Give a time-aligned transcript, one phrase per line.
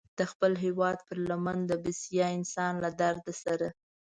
[0.19, 3.67] د خپل هېواد پر لمن د بسیا انسان له درد سره.